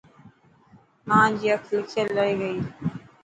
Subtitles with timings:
[1.07, 2.57] مانجي اک لکيل رهي گئي.